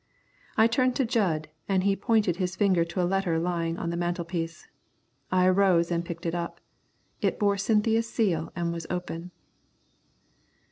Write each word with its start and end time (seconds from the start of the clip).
I 0.57 0.65
turned 0.65 0.95
to 0.95 1.05
Jud, 1.05 1.47
and 1.69 1.83
he 1.83 1.95
pointed 1.95 2.37
his 2.37 2.55
finger 2.55 2.83
to 2.85 2.99
a 2.99 3.05
letter 3.05 3.37
lying 3.37 3.77
on 3.77 3.91
the 3.91 3.95
mantelpiece. 3.95 4.67
I 5.31 5.45
arose 5.45 5.91
and 5.91 6.03
picked 6.03 6.25
it 6.25 6.33
up. 6.33 6.59
It 7.21 7.37
bore 7.37 7.59
Cynthia's 7.59 8.09
seal 8.09 8.51
and 8.55 8.73
was 8.73 8.87
open. 8.89 9.29